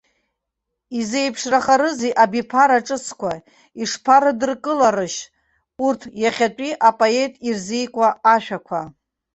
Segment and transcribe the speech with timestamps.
[0.97, 3.31] Изеиԥшрахарызеи абиԥара ҿыцқәа,
[3.81, 5.19] ишԥарыдыркыларишь
[5.85, 8.81] урҭ иахьатәи апоет ирзикуа ашәақәа?